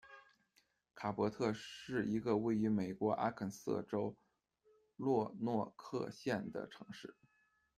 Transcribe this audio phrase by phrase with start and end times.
[0.95, 4.17] 卡博特是一个位于美国阿肯色州
[4.97, 7.15] 洛诺克县的城市。